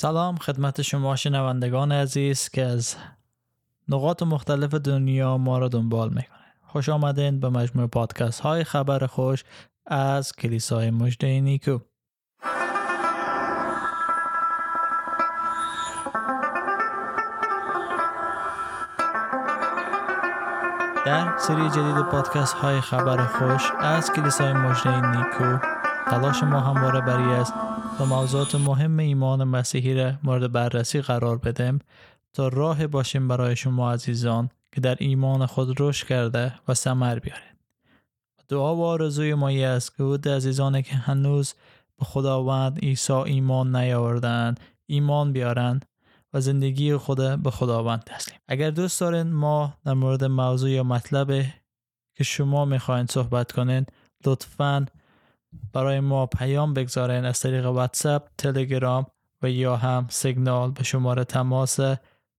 [0.00, 2.96] سلام خدمت شما شنوندگان عزیز که از
[3.88, 9.44] نقاط مختلف دنیا ما را دنبال می‌کنه خوش آمدین به مجموع پادکست های خبر خوش
[9.86, 11.78] از کلیسای مجده نیکو.
[21.06, 25.79] در سری جدید پادکست های خبر خوش از کلیسای مجده نیکو
[26.10, 27.54] تلاش ما همواره بری است
[28.00, 31.78] و موضوعات مهم ایمان مسیحی را مورد بررسی قرار بدیم
[32.32, 37.56] تا راه باشیم برای شما عزیزان که در ایمان خود رشد کرده و ثمر بیارید.
[38.48, 41.54] دعا و آرزوی ما است که بود عزیزانی که هنوز
[41.98, 45.84] به خداوند عیسی ایمان نیاوردند ایمان بیارند
[46.34, 48.38] و زندگی خود به خداوند تسلیم.
[48.48, 51.44] اگر دوست دارین ما در مورد موضوع یا مطلب
[52.14, 53.86] که شما می‌خواین صحبت کنین
[54.26, 54.86] لطفاً
[55.72, 59.06] برای ما پیام بگذارین از طریق واتساپ، تلگرام
[59.42, 61.78] و یا هم سیگنال به شماره تماس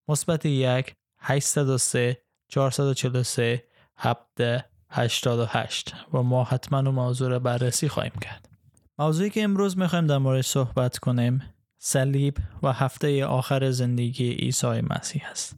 [0.08, 3.64] مثبت یک 803 443
[3.98, 8.50] 788 و ما حتما اون موضوع رو بررسی خواهیم کرد.
[9.00, 11.42] موضوعی که امروز می‌خوایم در مورد صحبت کنیم
[11.78, 15.56] صلیب و هفته آخر زندگی عیسی مسیح است.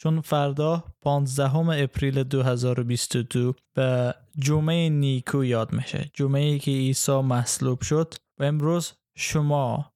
[0.00, 6.10] چون فردا 15 اپریل 2022 به جمعه نیکو یاد میشه.
[6.14, 9.92] جمعه ای که عیسی مصلوب شد و امروز شما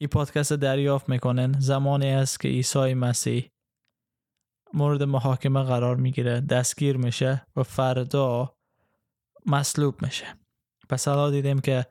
[0.00, 3.50] این پادکست دریافت می‌کنن زمانی است که عیسی مسیح
[4.74, 6.40] مورد محاکمه قرار می‌گیره.
[6.40, 8.56] دستگیر میشه و فردا
[9.46, 10.26] مصلوب میشه.
[10.88, 11.86] پس حالا دیدیم که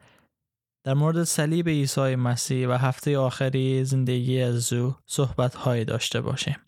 [0.86, 6.65] در مورد صلیب عیسی مسیح و هفته آخری زندگی از او صحبت داشته باشیم.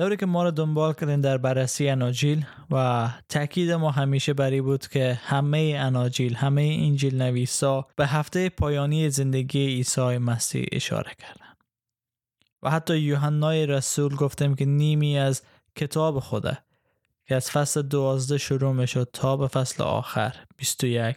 [0.00, 4.86] دوری که ما رو دنبال کردیم در بررسی اناجیل و تاکید ما همیشه بری بود
[4.86, 11.54] که همه اناجیل همه انجیل نویسا به هفته پایانی زندگی عیسی مسیح اشاره کردن.
[12.62, 15.42] و حتی یوحنای رسول گفتیم که نیمی از
[15.76, 16.58] کتاب خوده
[17.26, 21.16] که از فصل دوازده شروع می‌شد تا به فصل آخر 21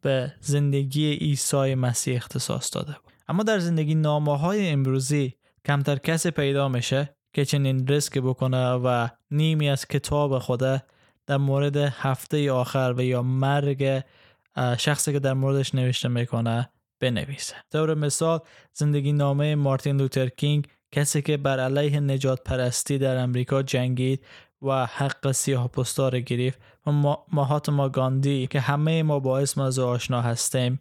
[0.00, 3.12] به زندگی عیسی مسیح اختصاص داده بود.
[3.28, 9.08] اما در زندگی نامه های امروزی کمتر کسی پیدا میشه؟ که چنین ریسک بکنه و
[9.30, 10.82] نیمی از کتاب خوده
[11.26, 14.02] در مورد هفته آخر و یا مرگ
[14.78, 16.70] شخصی که در موردش نوشته می‌کنه
[17.00, 17.54] بنویسه.
[17.72, 18.40] طور مثال
[18.72, 24.24] زندگی نامه مارتین لوتر کینگ کسی که بر علیه نجات پرستی در امریکا جنگید
[24.62, 26.90] و حق سیاه پستار گرفت و
[27.32, 30.80] ماهاتما گاندی که همه ما با اسم از آشنا هستیم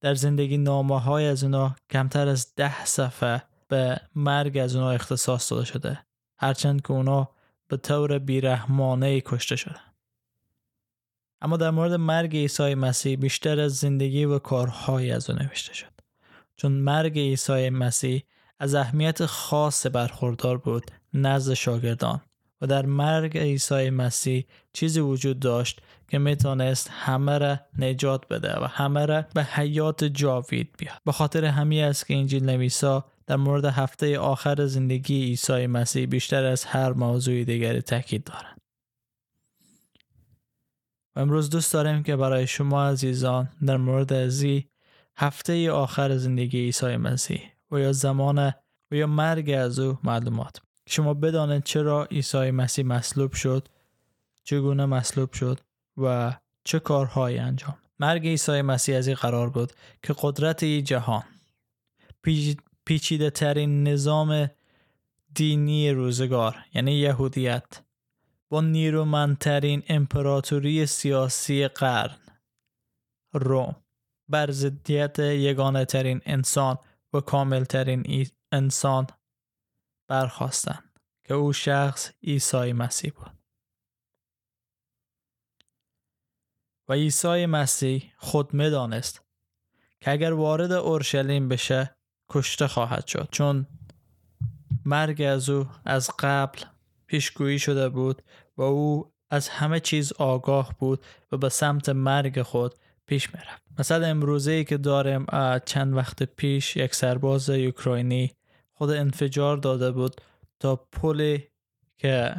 [0.00, 5.52] در زندگی نامه های از اونا کمتر از ده صفحه به مرگ از اونا اختصاص
[5.52, 5.98] داده شده
[6.38, 7.28] هرچند که اونا
[7.68, 9.80] به طور بیرحمانه کشته شده.
[11.40, 15.92] اما در مورد مرگ عیسی مسیح بیشتر از زندگی و کارهای از او نوشته شد.
[16.56, 18.22] چون مرگ عیسی مسیح
[18.58, 22.20] از اهمیت خاص برخوردار بود نزد شاگردان
[22.60, 28.64] و در مرگ عیسی مسیح چیزی وجود داشت که می‌تونست همه را نجات بده و
[28.64, 33.64] همه را به حیات جاوید بیاد به خاطر همی است که انجیل نویسا در مورد
[33.64, 38.60] هفته آخر زندگی عیسی مسیح بیشتر از هر موضوع دیگری تاکید دارند.
[41.16, 44.68] و امروز دوست داریم که برای شما عزیزان در مورد ازی
[45.16, 48.38] هفته آخر زندگی عیسی مسیح و یا زمان
[48.90, 53.68] و یا مرگ از او معلومات شما بدانید چرا عیسی مسیح مصلوب شد
[54.44, 55.60] چگونه مصلوب شد
[55.96, 59.72] و چه کارهایی انجام مرگ عیسی مسیح از این قرار بود
[60.02, 61.22] که قدرت ای جهان
[62.86, 64.50] پیچیده ترین نظام
[65.34, 67.82] دینی روزگار یعنی یهودیت
[68.48, 72.18] با نیرومندترین امپراتوری سیاسی قرن
[73.32, 73.76] روم.
[74.28, 76.78] بر ضدیت یگانه ترین انسان
[77.12, 79.06] و کامل ترین انسان
[80.08, 83.38] برخواستند که او شخص عیسی مسیح بود.
[86.88, 89.22] و عیسی مسیح خود می‌دانست
[90.00, 91.95] که اگر وارد اورشلیم بشه
[92.28, 93.28] کشته خواهد شد.
[93.32, 93.66] چون
[94.84, 96.58] مرگ از او از قبل
[97.06, 98.22] پیشگویی شده بود
[98.56, 102.74] و او از همه چیز آگاه بود و به سمت مرگ خود
[103.06, 103.62] پیش می‌رفت.
[103.78, 105.26] مثلا امروزه ای که داریم
[105.64, 108.32] چند وقت پیش یک سرباز اوکراینی
[108.72, 110.20] خود انفجار داده بود
[110.60, 111.48] تا پلی
[111.98, 112.34] که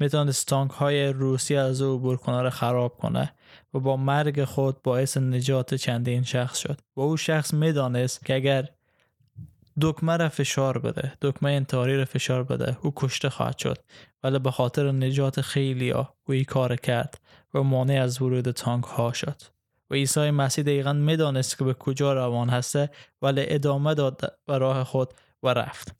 [0.00, 3.32] می‌تونست تانک های روسی از او عبور کنه خراب کنه
[3.74, 6.80] و با مرگ خود باعث نجات چندین شخص شد.
[6.96, 8.68] و او شخص می‌دانست که اگر
[9.80, 11.12] دکمه را فشار بده.
[11.22, 12.78] دکمه انتحاری را فشار بده.
[12.82, 13.78] او کشته خواهد شد.
[14.22, 17.20] ولی به خاطر نجات خیلی ها او ای کار کرد
[17.54, 19.42] و مانع از ورود تانک ها شد.
[19.90, 22.90] و عیسی مسیح دقیقا می‌دانست که به کجا روان هسته
[23.22, 25.94] ولی ادامه داد و راه خود و رفت.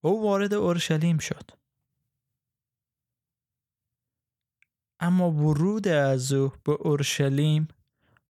[0.00, 1.50] او وارد اورشلیم شد.
[5.00, 7.68] اما ورود از او به اورشلیم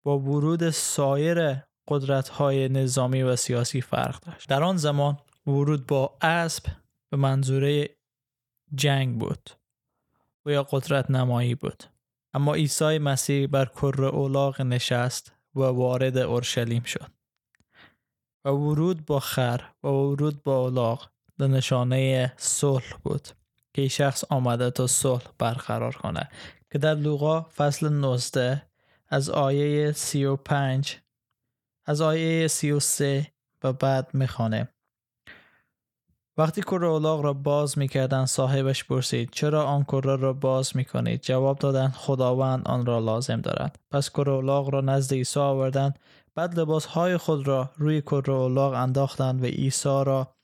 [0.03, 4.49] با ورود سایر قدرت های نظامی و سیاسی فرق داشت.
[4.49, 6.65] در آن زمان ورود با اسب
[7.09, 7.89] به منظوره
[8.75, 9.49] جنگ بود
[10.45, 11.83] و یا قدرت نمایی بود.
[12.33, 17.11] اما عیسی مسیح بر کر اولاغ نشست و وارد اورشلیم شد.
[18.45, 23.27] و ورود با خر و ورود با اولاغ به نشانه صلح بود
[23.73, 26.29] که شخص آمده تا صلح برقرار کنه.
[26.71, 28.61] که در لوقا فصل 19
[29.07, 30.97] از آیه 35
[31.89, 33.27] از آیه 33
[33.63, 34.67] و بعد می‌خوانه.
[36.37, 41.59] وقتی کره اولاغ را باز می‌کردند صاحبش پرسید چرا آن کره را باز می‌کنید؟ جواب
[41.59, 43.79] دادند خداوند آن را لازم دارد.
[43.91, 45.99] پس کره اولاغ را نزد عیسی آوردند
[46.35, 50.35] بعد لباس های خود را روی کره اولاغ انداختند و عیسی را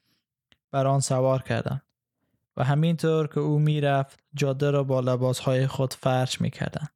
[0.72, 1.82] بر آن سوار کردند.
[2.58, 6.90] و همینطور که او می‌رفت جاده را با لباس های خود فرش می‌کردند.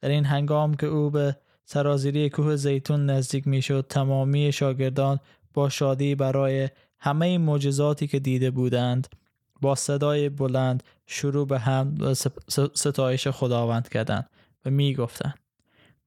[0.00, 3.86] در این هنگام که او به سرازیری کوه زیتون نزدیک می‌شد.
[3.88, 5.20] تمامی شاگردان
[5.54, 6.68] با شادی برای
[6.98, 9.08] همه معجزاتی که دیده بودند
[9.60, 12.14] با صدای بلند شروع به هم
[12.74, 14.30] ستایش خداوند کردند
[14.64, 15.38] و می گفتند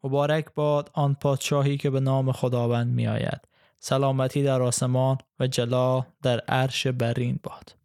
[0.03, 3.41] مبارک باد آن پادشاهی که به نام خداوند می آید
[3.79, 7.75] سلامتی در آسمان و جلا در عرش برین باد.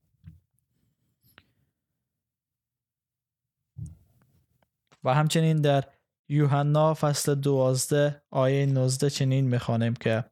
[5.04, 5.84] و همچنین در
[6.32, 10.24] یوحنا فصل دوازده آیه 19 چنین می‌خوانیم که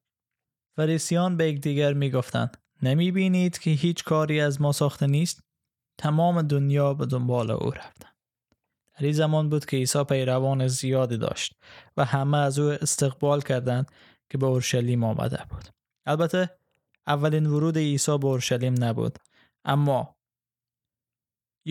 [0.77, 5.41] فریسیان به یکدیگر می‌گفتند نمی بینید که هیچ کاری از ما ساخته نیست؟
[5.99, 8.09] تمام دنیا به دنبال او رفتن
[8.99, 11.53] در این زمان بود که عیسی پیروان زیادی داشت
[11.97, 13.93] و همه از او استقبال کردند
[14.31, 15.65] که به اورشلیم آمده بود.
[16.07, 16.51] البته
[17.07, 19.19] اولین ورود عیسی به اورشلیم نبود
[19.65, 20.18] اما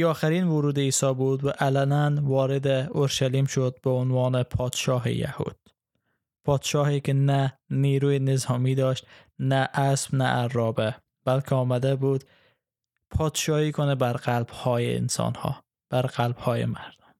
[0.03, 5.57] آخرین ورود عیسی بود و علنا وارد اورشلیم شد به عنوان پادشاه یهود.
[6.45, 9.07] پادشاهی که نه نیروی نظامی داشت
[9.39, 10.95] نه اسب نه عرابه
[11.25, 12.23] بلکه آمده بود
[13.11, 17.15] پادشاهی کنه بر قلب های انسان ها بر قلب های مردم.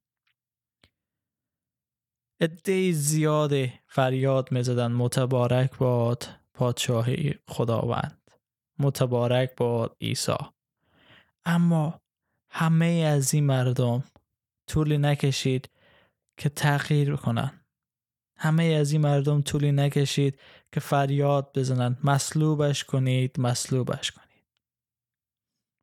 [2.42, 8.32] عده زیادی فریاد می‌زدن متبارک باد پادشاهی خداوند.
[8.80, 10.38] متبارک باد عیسی.
[11.46, 12.02] اما
[12.50, 14.04] همه از این مردم
[14.68, 15.70] طولی نکشید
[16.38, 17.62] که تغییر کنن.
[18.38, 20.40] همه از این مردم طولی نکشید
[20.72, 24.28] که فریاد بزنند مصلوبش کنید مصلوبش کنید.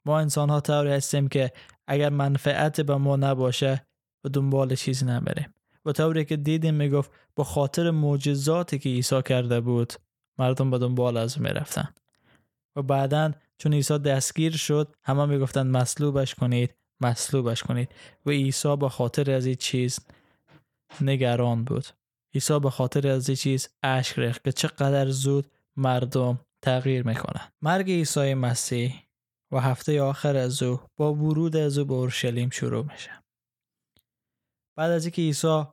[0.06, 1.52] ما انسان ها طوری هستیم که
[1.86, 3.86] اگر منفعت به ما نباشه
[4.24, 9.60] و دنبال چیزی نبریم و طوری که دیدیم می‌گفت با خاطر معجزاتی که عیسی کرده
[9.60, 9.92] بود
[10.38, 11.94] مردم به دنبال از می‌رفتن.
[12.76, 17.94] و بعدا چون عیسی دستگیر شد همه می‌گفتند مصلوبش کنید مصلوبش کنید.
[18.26, 19.98] و عیسی با خاطر از این چیز
[21.00, 21.86] نگران بود.
[22.34, 27.90] عیسی به خاطر از این چیز اشک ریخت که چقدر زود مردم تغییر می‌کنن مرگ
[27.90, 29.02] عیسی مسیح
[29.52, 33.10] و هفته آخر از او با ورود از او به اورشلیم شروع میشه.
[34.78, 35.64] بعد از اینکه عیسی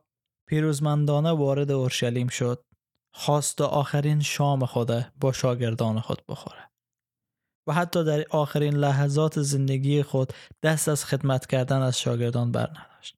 [0.48, 2.64] پیروزمندانه وارد اورشلیم شد
[3.14, 4.90] خواست آخرین شام خود
[5.20, 6.71] با شاگردان خود بخوره.
[7.66, 10.32] و حتی در آخرین لحظات زندگی خود
[10.62, 13.16] دست از خدمت کردن از شاگردان برنداشت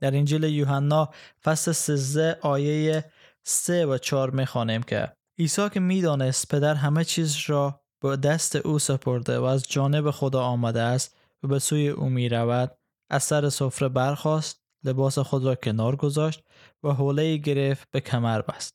[0.00, 1.10] در انجیل یوحنا
[1.44, 3.04] فصل 13 آیه
[3.42, 8.78] 3 و 4 می‌خوانیم که عیسی که می‌دانست پدر همه چیز را به دست او
[8.78, 12.76] سپرده و از جانب خدا آمده است و به سوی او می رود.
[13.10, 16.42] از سر سفره برخواست لباس خود را کنار گذاشت
[16.82, 18.74] و حوله گرفت به کمر بست.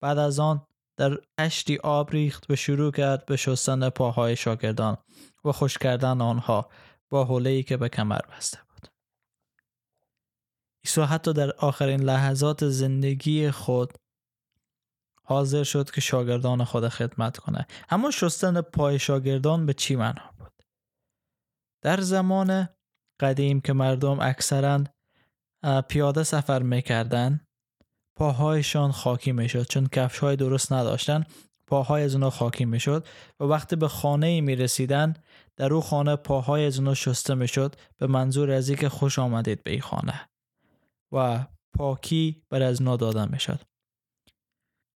[0.00, 0.66] بعد از آن
[1.02, 4.98] در اشتی آب ریخت و شروع کرد به شستن پاهای شاگردان
[5.44, 6.70] و خوش کردن آنها
[7.08, 8.88] با حوله که به کمر بسته بود.
[10.84, 13.92] عیسی حتی در آخرین لحظات زندگی خود
[15.24, 17.66] حاضر شد که شاگردان خود خدمت کنه.
[17.90, 20.52] اما شستن پای شاگردان به چی معنا بود؟
[21.82, 22.68] در زمان
[23.20, 24.84] قدیم که مردم اکثرا
[25.88, 27.40] پیاده سفر می‌کردن
[28.16, 31.24] پاهایشان خاکی می‌شد چون کفش های درست نداشتن
[31.66, 33.06] پاهای از اونا خاکی می‌شد
[33.40, 35.14] و وقتی به خانه ای می رسیدن
[35.56, 39.70] در او خانه پاهای از اونا شسته می‌شد به منظور از اینکه خوش آمدید به
[39.70, 40.28] این خانه
[41.12, 41.46] و
[41.78, 43.60] پاکی بر از اونا دادن می‌شد.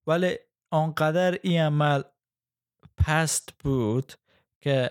[0.06, 0.38] ولی
[0.72, 2.02] آنقدر این عمل
[2.96, 4.12] پست بود
[4.60, 4.90] که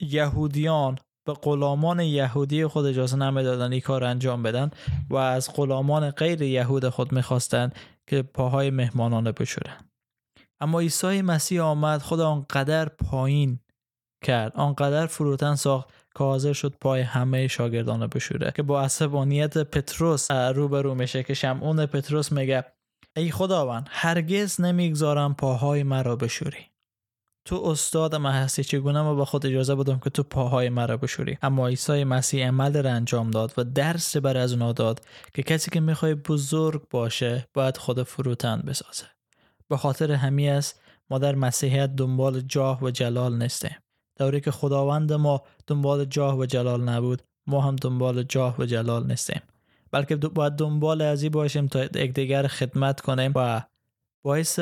[0.00, 4.70] یهودیان به غلامان یهودی خود اجازه نمی‌دادن این کار انجام بدن
[5.10, 7.74] و از غلامان غیر یهود خود می‌خواستند
[8.06, 9.88] که پاهای مهمانانه بشورن.
[10.60, 13.58] اما عیسی مسیح آمد خدا آنقدر پایین
[14.24, 20.30] کرد آنقدر فروتن ساخت که حاضر شد پای همه شاگردان بشوره که با عصبانیت پتروس
[20.30, 22.64] روبرو میشه که شمعون پتروس میگه
[23.16, 26.71] ای خداوند هرگز نمی‌گذارم پاهای مرا بشوری.
[27.44, 31.38] تو استاد من هستی چگونه ما به خود اجازه بدم که تو پاهای مرا بشوری؟
[31.42, 35.00] اما عیسی مسیح عمل را انجام داد و درس بر از اونا داد
[35.34, 39.04] که کسی که می‌خوای بزرگ باشه باید خود فروتن بسازه.
[39.68, 40.80] به خاطر همی است
[41.10, 43.76] ما در مسیحیت دنبال جاه و جلال نیستیم.
[44.18, 49.06] دوری که خداوند ما دنبال جاه و جلال نبود ما هم دنبال جاه و جلال
[49.06, 49.42] نیستیم.
[49.90, 53.62] بلکه باید دنبال ازی باشیم تا یکدیگر خدمت کنیم و
[54.24, 54.60] باعث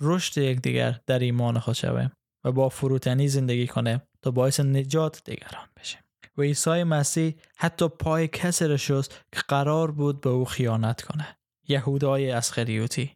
[0.00, 2.12] رشد یکدیگر در ایمان خود شویم
[2.44, 6.00] و با فروتنی زندگی کنیم تا باعث نجات دیگران بشیم
[6.36, 11.36] و عیسی مسیح حتی پای کسی را شست که قرار بود به او خیانت کنه.
[11.68, 13.12] یهودای اسخریوتی.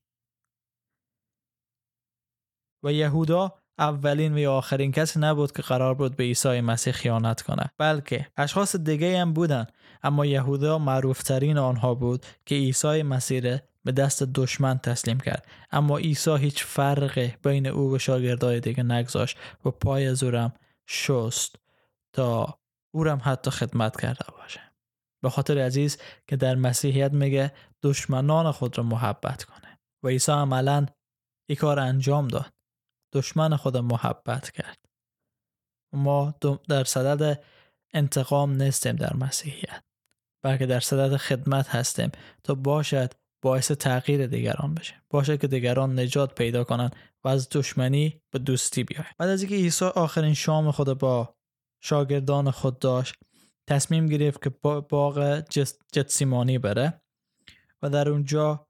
[2.84, 7.70] و یهودا اولین و آخرین کسی نبود که قرار بود به عیسی مسیح خیانت کنه
[7.78, 9.66] بلکه اشخاص دیگه هم بودن
[10.02, 15.46] اما یهودا معروفترین آنها بود که عیسی مسیح به دست دشمن تسلیم کرد.
[15.70, 19.38] اما عیسی هیچ فرقی بین او و شاگردای دیگه نگذاشت.
[19.64, 20.52] و پای زورم
[20.88, 21.56] شست
[22.12, 22.58] تا
[22.94, 24.60] او هم حتی خدمت کرده باشه.
[25.22, 29.78] به خاطر عزیز که در مسیحیت میگه دشمنان خود را محبت کنه.
[30.04, 30.86] و عیسی عملا
[31.48, 32.52] این کار انجام داد.
[33.14, 34.78] دشمن خود محبت کرد.
[35.94, 36.34] ما
[36.68, 37.44] در صدد
[37.94, 39.82] انتقام نیستیم در مسیحیت.
[40.44, 42.10] بلکه در صدد خدمت هستیم.
[42.44, 44.94] تا باشد باعث تغییر دیگران بشه.
[45.10, 49.06] باشه که دیگران نجات پیدا کنند و از دشمنی به دوستی بیاید.
[49.18, 51.34] بعد از اینکه عیسی آخرین شام خود با
[51.82, 53.14] شاگردان خود داشت
[53.68, 54.50] تصمیم گرفت که
[54.90, 55.40] باغ
[55.92, 57.02] جتسیمانی بره
[57.82, 58.66] و در اونجا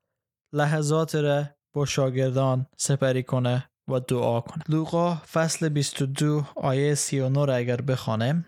[0.53, 4.65] لحظات را با شاگردان سپری کنه و دعا کنه.
[4.69, 8.47] لوقا فصل 22 آیه 39 را اگر بخوانیم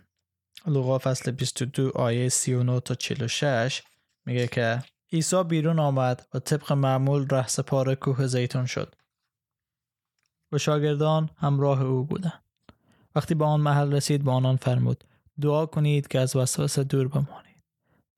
[0.67, 3.83] لوقا فصل 22 آیه 39 تا 46
[4.27, 8.95] میگه که عیسی بیرون آمد و طبق معمول رهس پار کوه زیتون شد.
[10.53, 12.43] و شاگردان همراه او بودند.
[13.15, 15.05] وقتی به آن محل رسید به آنان فرمود
[15.41, 17.63] دعا کنید که از وسوسه دور بمانید.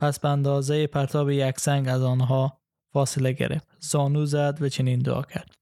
[0.01, 2.59] پس به اندازه پرتاب یک سنگ از آنها
[2.93, 3.69] فاصله گرفت.
[3.81, 5.55] زانو زد و چنین دعا کرد.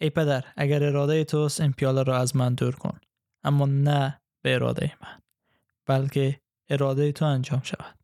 [0.00, 3.00] ای پدر اگر اراده توست این پیاله را از من دور کن.
[3.44, 5.20] اما نه به اراده من
[5.86, 8.03] بلکه اراده تو انجام شود.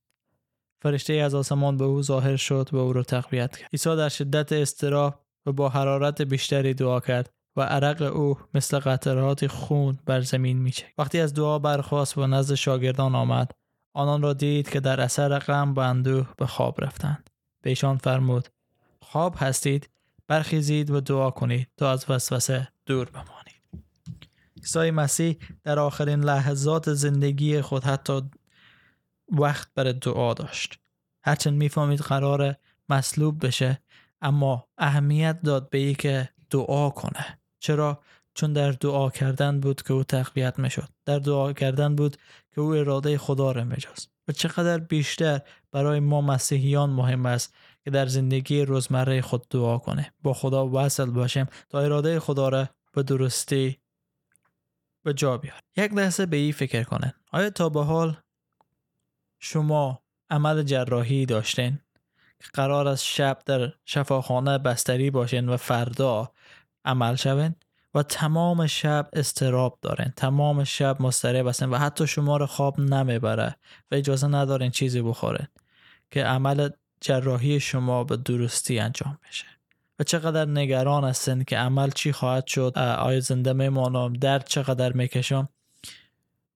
[0.83, 3.71] فرشته از آسمان به او ظاهر شد و او را تقویت کرد.
[3.73, 9.47] عیسی در شدت استراب و با حرارت بیشتری دعا کرد و عرق او مثل قطرات
[9.47, 13.51] خون بر زمین میچه وقتی از دعا برخواست و نزد شاگردان آمد
[13.95, 17.31] آنان را دید که در اثر غم و اندوه به خواب رفتند.
[17.63, 18.49] به ایشان فرمود
[19.03, 19.91] خواب هستید
[20.29, 23.87] برخیزید و دعا کنید تا از وسوسه دور بمانید.
[24.57, 28.23] عیسی مسیح در آخرین لحظات زندگی خود حتی
[29.31, 30.79] وقت برای دعا داشت.
[31.25, 32.55] هرچند می‌فهمید قرار
[32.89, 33.83] مصلوب بشه
[34.21, 37.39] اما اهمیت داد به ای که دعا کنه.
[37.59, 38.03] چرا؟
[38.35, 40.89] چون در دعا کردن بود که او تقویت می‌شد.
[41.05, 42.17] در دعا کردن بود
[42.55, 45.41] که او اراده خدا را میجاست و چقدر بیشتر
[45.73, 50.13] برای ما مسیحیان مهم است که در زندگی روزمره خود دعا کنه.
[50.23, 53.81] با خدا وصل باشیم تا اراده خدا را به درستی
[55.05, 58.17] به جا بیار یک لحظه به این فکر کنه آیا تا به حال
[59.41, 61.79] شما عمل جراحی داشتین؟
[62.41, 66.33] که قرار است شب در شفاخانه بستری باشین و فردا
[66.85, 67.55] عمل شوین
[67.95, 70.13] و تمام شب استراب دارین.
[70.17, 73.57] تمام شب مضطرب هستین و حتی شما رو خواب نمی‌بره
[73.91, 75.47] و اجازه ندارین چیزی بخورین
[76.11, 76.69] که عمل
[77.01, 79.47] جراحی شما به درستی انجام بشه.
[79.99, 85.49] و چقدر نگران هستین که عمل چی خواهد شد؟ آیا زنده میمانم؟ درد چقدر می‌کشم؟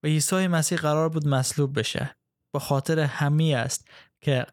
[0.03, 2.15] و عیسی مسیح قرار بود مصلوب بشه.
[2.55, 3.87] به خاطر همی است
[4.21, 4.45] که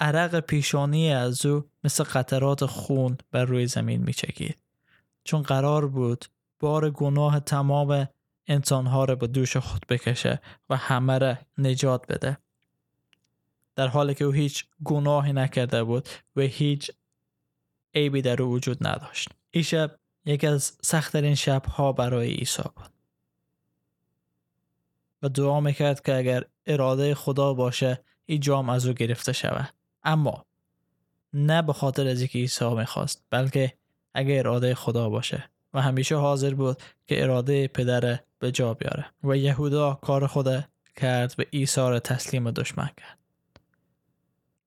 [0.00, 4.58] عرق پیشانی از او مثل قطرات خون بر روی زمین می چکید.
[5.24, 6.24] چون قرار بود
[6.60, 8.08] بار گناه تمام
[8.46, 12.38] انسانها را به دوش خود بکشه و همه را نجات بده.
[13.76, 16.90] در حالی که او هیچ گناهی نکرده بود و هیچ
[17.94, 19.28] عیبی در او وجود نداشت.
[19.50, 22.91] این شب یکی از سختترین شبها برای عیسی بود.
[25.22, 29.74] و دعا می‌کرد که اگر اراده خدا باشه این جام از او گرفته شود.
[30.02, 30.44] اما
[31.32, 33.72] نه به خاطر از اینکه عیسی می‌خواست بلکه
[34.14, 35.50] اگر اراده خدا باشه.
[35.74, 39.06] و همیشه حاضر بود که اراده پدر به جا بیاره.
[39.24, 40.64] و یهودا کار خود
[40.96, 43.18] کرد و عیسی را تسلیم دشمن کرد.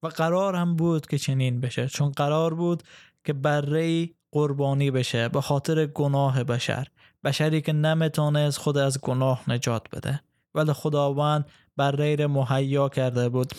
[0.03, 1.87] و قرار هم بود که چنین بشه.
[1.87, 2.83] چون قرار بود
[3.23, 6.87] که بره قربانی بشه به خاطر گناه بشر.
[7.23, 10.21] بشری که نمی‌تونست خود از گناه نجات بده.
[10.55, 13.53] ولی خداوند بر غیر مهیا کرده بود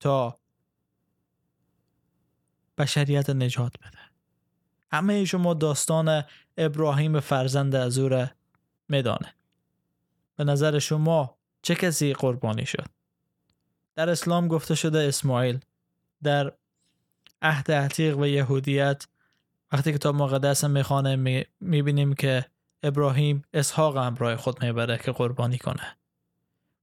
[0.00, 0.38] تا
[2.78, 3.98] بشریت نجات بده.
[4.92, 6.24] همه شما داستان
[6.56, 8.34] ابراهیم فرزند ازوره
[8.88, 9.34] میدانه.
[10.36, 12.86] به نظر شما چه کسی قربانی شد؟
[13.94, 15.60] در اسلام گفته شده اسماعیل
[16.22, 16.52] در
[17.42, 19.06] عهد عتیق و یهودیت
[19.72, 22.44] وقتی کتاب مقدس می‌خوانه می‌بینیم که
[22.82, 25.96] ابراهیم اسحاق همراه خود می‌بره که قربانی کنه.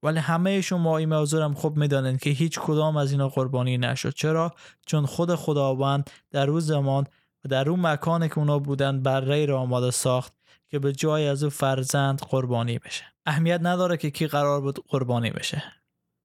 [0.03, 4.13] ولی همه شما این موضوع هم خوب می‌دانند که هیچ کدام از اینا قربانی نشد.
[4.13, 4.53] چرا؟
[4.85, 7.07] چون خود خداوند در اون زمان
[7.45, 10.33] و در اون مکانی که اونا بودن برای را آماده ساخت
[10.67, 13.03] که به جای از او فرزند قربانی بشه.
[13.25, 15.63] اهمیت نداره که کی قرار بود قربانی بشه.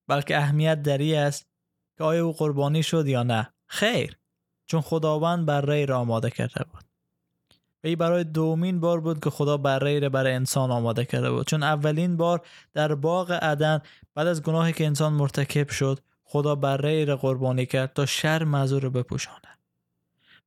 [0.09, 1.47] بلکه اهمیت دری است
[1.99, 3.55] که آیا او قربانی شد یا نه.
[3.67, 4.19] خیر.
[4.67, 6.85] چون خداوند برای را آماده کرده بود.
[7.85, 11.47] و این برای دومین بار بود که خدا برای را برای انسان آماده کرده بود.
[11.47, 13.81] چون اولین بار در باغ عدن
[14.15, 18.73] بعد از گناهی که انسان مرتکب شد خدا برای را قربانی کرد تا شر از
[18.73, 19.59] رو بپوشانه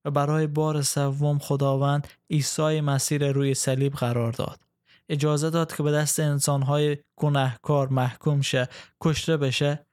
[0.06, 4.60] و برای بار سوم خداوند عیسی مسیر روی صلیب قرار داد.
[5.10, 8.68] اجازه داد که به دست انسانهای گناهکار محکوم شه
[9.02, 9.86] کشته بشه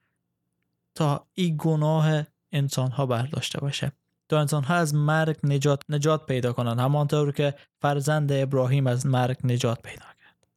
[0.95, 3.91] تا این گناه انسانها برداشته باشه.
[4.29, 9.81] تا انسانها از مرگ نجات نجات پیدا کنند همانطور که فرزند ابراهیم از مرگ نجات
[9.81, 10.47] پیدا کرد.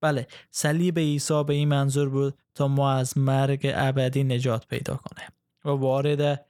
[0.00, 5.28] بله صلیب عیسی به این منظور بود تا ما از مرگ ابدی نجات پیدا کنیم
[5.64, 6.46] و وارد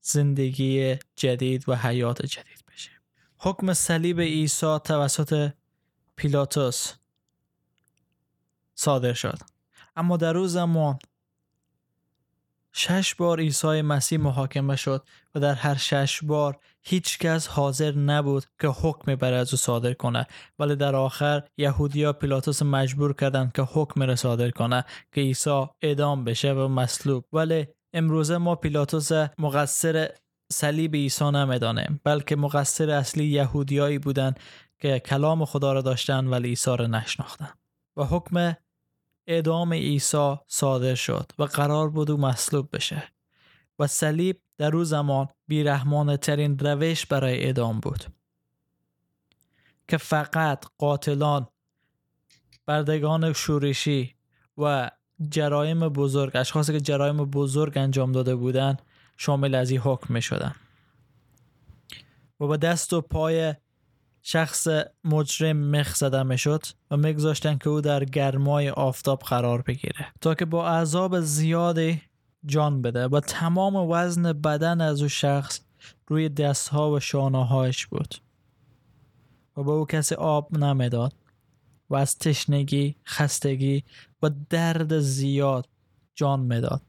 [0.00, 2.90] زندگی جدید و حیات جدید بشه
[3.38, 5.52] حکم صلیب عیسی توسط
[6.16, 6.92] پیلاتوس
[8.74, 9.38] صادر شد.
[9.96, 10.98] اما در روز زمان
[12.72, 18.44] شش بار عیسی مسیح محاکمه شد و در هر شش بار هیچ کس حاضر نبود
[18.60, 20.26] که حکم بر از او صادر کنه.
[20.58, 26.24] ولی در آخر یهودیا پیلاتوس مجبور کردند که حکم را صادر کنه که عیسی اعدام
[26.24, 27.24] بشه و مصلوب.
[27.32, 30.08] ولی امروزه ما پیلاتوس مقصر
[30.52, 34.40] صلیب عیسی نمی‌دانیم بلکه مقصر اصلی یهودیایی بودند
[34.78, 37.50] که کلام خدا را داشتن ولی عیسی را نشناختن
[37.96, 38.56] و حکم
[39.26, 43.13] اعدام عیسی صادر شد و قرار بود او مصلوب بشه.
[43.78, 48.04] و صلیب در او زمان بیرحمانه ترین روش برای اعدام بود.
[49.88, 51.46] که فقط قاتلان
[52.66, 54.14] بردگان شورشی
[54.58, 54.90] و
[55.28, 58.82] جرایم بزرگ اشخاصی که جرایم بزرگ انجام داده بودند
[59.16, 60.54] شامل از این حکم می شدن
[62.40, 63.54] و با دست و پای
[64.22, 64.68] شخص
[65.04, 70.34] مجرم مخ زده می شد و میگذاشتن که او در گرمای آفتاب قرار بگیره تا
[70.34, 72.02] که با عذاب زیادی
[72.46, 75.60] جان بده و تمام وزن بدن از او شخص
[76.06, 78.14] روی دستها و شانه بود.
[79.56, 81.12] و به او کسی آب نمی‌داد
[81.90, 83.84] و از تشنگی خستگی
[84.22, 85.68] و درد زیاد
[86.14, 86.82] جان می‌داد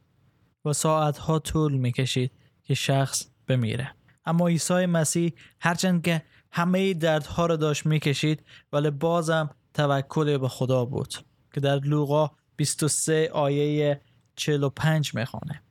[0.65, 2.31] و ساعتها طول می‌کشید
[2.63, 3.95] که شخص بمیره.
[4.25, 10.85] اما عیسی مسیح هرچند که همه دردها رو داشت می‌کشید ولی بازم توکل به خدا
[10.85, 11.13] بود
[11.53, 14.01] که در لوقا 23 آیه
[14.36, 15.62] 45 می‌خوانه.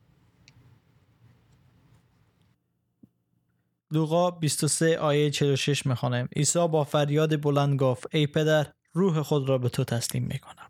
[3.91, 9.57] لوقا 23 آیه 46 می‌خوانه عیسی با فریاد بلند گفت ای پدر روح خود را
[9.57, 10.69] به تو تسلیم می‌کنم.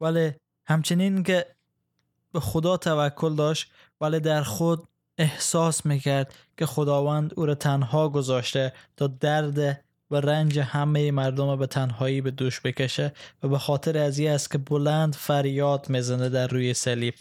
[0.00, 0.32] ولی
[0.66, 1.46] همچنین که
[2.32, 8.72] به خدا توکل داشت ولی در خود احساس می‌کرد که خداوند او را تنها گذاشته
[8.96, 14.20] تا درد و رنج همه مردم به تنهایی به دوش بکشه و به خاطر از
[14.20, 17.14] است که بلند فریاد می‌زنه در روی صلیب.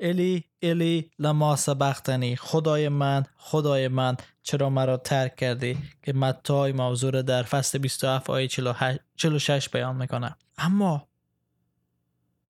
[0.00, 7.22] الی الی لما سبختنی خدای من خدای من چرا مرا ترک کردی؟ که متای موضوع
[7.22, 10.36] در فصل 27 آیه 46 بیان می‌کنه.
[10.58, 11.08] اما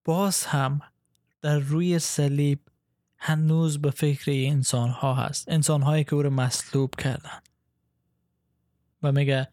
[0.04, 0.80] باز هم
[1.42, 2.58] در روی صلیب
[3.18, 5.48] هنوز به فکر انسان ها هست.
[5.48, 7.40] انسان هایی که او رو مصلوب کردن.
[9.02, 9.48] و میگه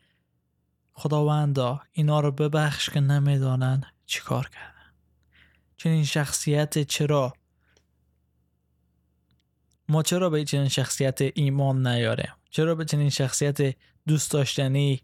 [0.93, 4.93] خداوندا اینا رو ببخش که نمی‌دانن چیکار کردن
[5.77, 7.33] چنین شخصیت چرا؟
[9.89, 13.75] ما چرا به چنین شخصیت ایمان نیاریم؟ چرا به چنین شخصیت
[14.07, 15.01] دوست داشتنی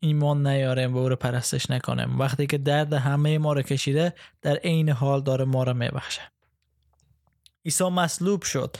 [0.00, 4.56] ایمان نیاریم و او رو پرستش نکنیم؟ وقتی که درد همه ما رو کشیده در
[4.56, 6.32] عین حال داره ما رو میبخشه.
[7.64, 8.76] عیسی مصلوب شد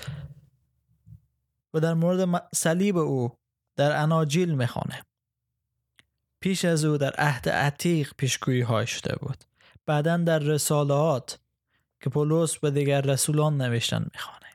[1.74, 3.38] و در مورد صلیب او
[3.76, 5.04] در اناجیل می‌خوانه
[6.42, 9.44] پیش از او در عهد عتیق پیشگویی های شده بود.
[9.86, 11.38] بعدا در رسالات
[12.00, 14.46] که پولس به دیگر رسولان نوشتن می‌خوانه.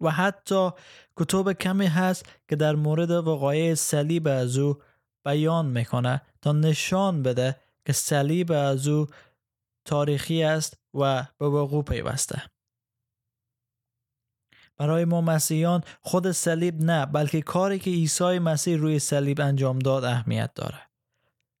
[0.00, 0.70] و حتی
[1.16, 4.78] کتب کمی هست که در مورد وقایع صلیب از او
[5.24, 9.06] بیان می‌کنه تا نشان بده که صلیب از او
[9.84, 12.42] تاریخی است و به وقوع پیوسته.
[14.76, 20.04] برای ما مسیحیان خود صلیب نه بلکه کاری که عیسی مسیح روی صلیب انجام داد
[20.04, 20.91] اهمیت داره.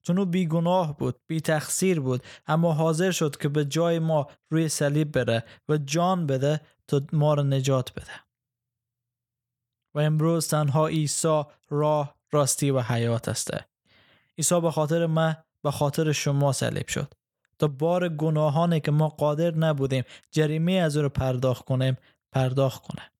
[0.02, 4.68] چون او بیگناه بود بی تقصیر بود اما حاضر شد که به جای ما روی
[4.68, 8.12] صلیب بره و جان بده تا ما را نجات بده.
[9.94, 13.50] و امروز تنها عیسی راه راستی و حیات است.
[14.38, 17.14] عیسی به خاطر من به خاطر شما صلیب شد.
[17.58, 21.96] تا بار گناهانی که ما قادر نبودیم جریمه از او رو پرداخت کنیم
[22.32, 23.11] پرداخت کنه.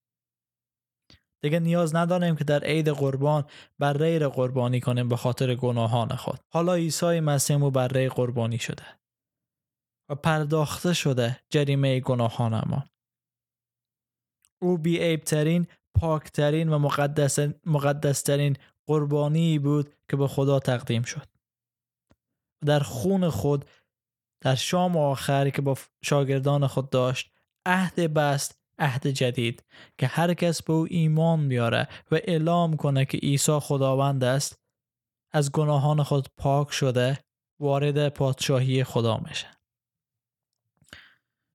[1.43, 3.45] دیگه نیاز نداریم که در عید قربان
[3.79, 6.41] بر ری قربانی کنیم به خاطر گناهان خود.
[6.49, 8.85] حالا عیسی مسیح مو قربانی شده.
[10.09, 12.85] و پرداخته شده جریمه گناهان ما
[14.63, 21.29] او بی عیبترین پاکترین و مقدس مقدسترین قربانی بود که به خدا تقدیم شد.
[22.67, 23.65] در خون خود
[24.41, 27.33] در شام آخری که با شاگردان خود داشت
[27.67, 29.65] عهد بست عهد جدید
[29.99, 34.63] که هر کس به او ایمان بیاره و اعلام کنه که عیسی خداوند است
[35.31, 37.19] از گناهان خود پاک شده
[37.61, 39.47] وارد پادشاهی خدا میشه.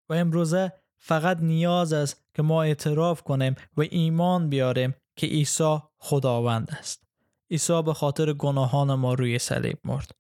[0.09, 6.71] و امروزه فقط نیاز است که ما اعتراف کنیم و ایمان بیاریم که عیسی خداوند
[6.79, 7.07] است.
[7.51, 10.11] عیسی به خاطر گناهان ما روی صلیب مرد.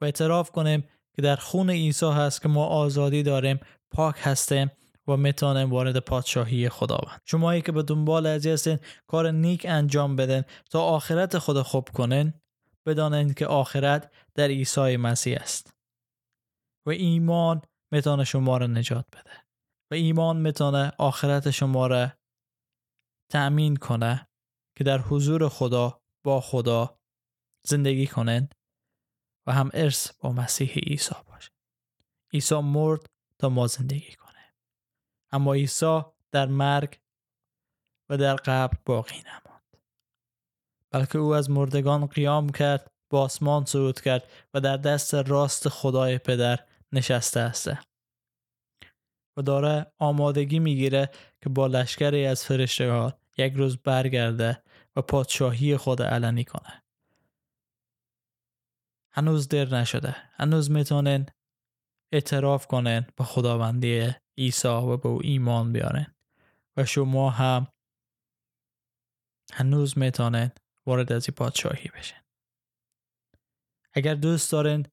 [0.00, 4.70] و اعتراف کنیم که در خون عیسی هست که ما آزادی داریم پاک هستیم
[5.08, 7.20] و می‌تونیم وارد پادشاهی خداوند.
[7.24, 12.40] شمایی که به دنبال ازی هستین کار نیک انجام بدن تا آخرت خود خوب کنن
[12.86, 15.74] بدانین که آخرت در عیسی مسیح است.
[16.86, 17.62] و ایمان
[17.92, 19.30] می‌تونه شما را نجات بده.
[19.90, 22.12] و ایمان می‌تونه آخرت شما را
[23.32, 24.28] تأمین کنه
[24.78, 26.98] که در حضور خدا با خدا
[27.66, 28.54] زندگی کنند
[29.46, 31.50] و هم ارث با مسیح عیسی باشه.
[32.32, 33.06] عیسی مرد
[33.38, 34.23] تا ما زندگی کنه
[35.34, 36.00] اما عیسی
[36.32, 37.00] در مرگ
[38.08, 39.76] و در قبر باقی نماند.
[40.90, 46.18] بلکه او از مردگان قیام کرد با آسمان صعود کرد و در دست راست خدای
[46.18, 46.58] پدر
[46.92, 47.70] نشسته است.
[49.36, 51.10] و داره آمادگی می‌گیره
[51.42, 54.62] که با لشکری از فرشتگان یک روز برگرده
[54.96, 56.82] و پادشاهی خود علنی کنه.
[59.12, 60.16] هنوز دیر نشده.
[60.32, 61.26] هنوز می‌تونن
[62.12, 66.14] اعتراف کنن به خداوندی عیسی و به او ایمان بیارن
[66.76, 67.66] و شما هم
[69.52, 70.50] هنوز می‌تونن
[70.86, 72.24] وارد از این پادشاهی بشن.
[73.92, 74.86] اگر دوست دارین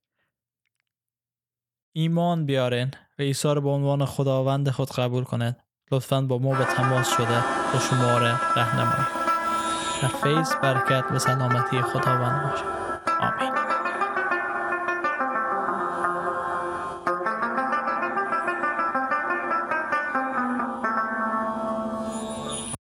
[1.95, 5.55] ایمان بیارن و عیسی رو به عنوان خداوند خود قبول کنن
[5.91, 7.41] لطفا با ما به تماس شده
[7.73, 9.07] به شماره رهنمایی
[10.01, 12.65] در فیض برکت و سلامتی خداوند باشه
[13.21, 13.50] آمین.